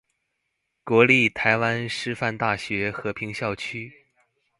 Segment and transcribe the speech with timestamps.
[0.83, 4.03] 國立臺灣師範大學和平校區